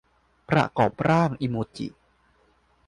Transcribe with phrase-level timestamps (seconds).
[0.49, 1.87] ประกอบร่างอิโมจิ